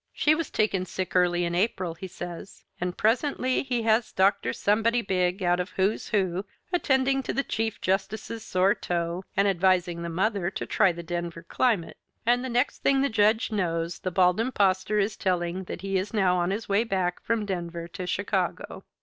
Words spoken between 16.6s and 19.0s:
way back from Denver to Chicago.